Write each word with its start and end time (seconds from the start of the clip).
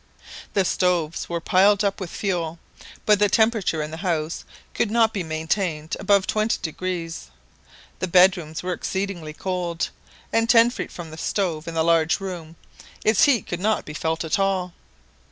The 0.53 0.65
stoves 0.65 1.29
were 1.29 1.39
piled 1.39 1.83
up 1.83 1.99
with 2.01 2.09
fuel, 2.09 2.57
but 3.05 3.19
the 3.19 3.29
temperature 3.29 3.83
in 3.83 3.91
the 3.91 3.97
house 3.97 4.43
could 4.73 4.89
not 4.89 5.13
be 5.13 5.21
maintained 5.21 5.95
above 5.99 6.25
20° 6.25 6.59
degrees. 6.59 7.29
The 7.99 8.07
bedrooms 8.07 8.63
were 8.63 8.73
exceedingly 8.73 9.33
cold, 9.33 9.89
and 10.33 10.49
ten 10.49 10.71
feet 10.71 10.91
from 10.91 11.11
the 11.11 11.19
stove, 11.19 11.67
in 11.67 11.75
the 11.75 11.83
large 11.83 12.19
room, 12.19 12.55
its 13.05 13.25
heat 13.25 13.45
could 13.45 13.59
not 13.59 13.85
be 13.85 13.93
felt 13.93 14.23
at 14.25 14.39
all. 14.39 14.73